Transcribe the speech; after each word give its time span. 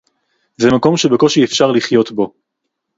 זה 0.57 0.67
מקום 0.71 0.97
שבקושי 0.97 1.43
אפשר 1.43 1.71
לחיות 1.71 2.11
בו 2.11 2.33